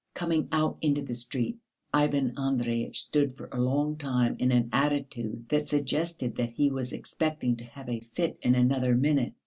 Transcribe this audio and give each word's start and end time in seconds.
Coming 0.15 0.47
out 0.51 0.79
into 0.81 1.03
the 1.03 1.13
street, 1.13 1.61
Ivan 1.93 2.33
Andreyitch 2.35 2.99
stood 3.03 3.37
for 3.37 3.49
a 3.51 3.59
long 3.61 3.97
time 3.97 4.35
in 4.39 4.51
an 4.51 4.69
attitude 4.73 5.47
that 5.49 5.67
suggested 5.67 6.37
that 6.37 6.49
he 6.49 6.71
was 6.71 6.91
expecting 6.91 7.55
to 7.57 7.65
have 7.65 7.87
a 7.87 7.99
fit 8.13 8.39
in 8.41 8.55
another 8.55 8.95
minute. 8.95 9.33